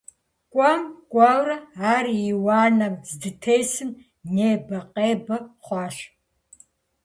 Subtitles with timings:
[0.53, 1.57] КӀуэм-кӀуэурэ,
[1.93, 3.91] ар и уанэм здытесым
[4.33, 5.97] небэ-къебэ хъуащ.